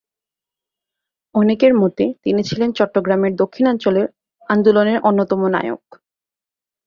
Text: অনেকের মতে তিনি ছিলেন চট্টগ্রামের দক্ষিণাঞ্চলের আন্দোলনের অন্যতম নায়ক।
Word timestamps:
অনেকের 1.35 1.73
মতে 1.73 2.05
তিনি 2.23 2.41
ছিলেন 2.43 2.69
চট্টগ্রামের 2.71 3.33
দক্ষিণাঞ্চলের 3.35 4.07
আন্দোলনের 4.49 4.97
অন্যতম 5.01 5.41
নায়ক। 5.47 5.83